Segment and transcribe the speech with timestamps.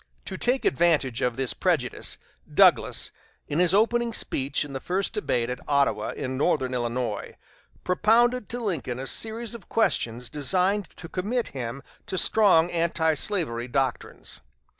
[0.25, 2.17] To take advantage of this prejudice,
[2.51, 3.11] Douglas,
[3.47, 7.35] in his opening speech in the first debate at Ottawa in northern Illinois,
[7.83, 14.41] propounded to Lincoln a series of questions designed to commit him to strong antislavery doctrines.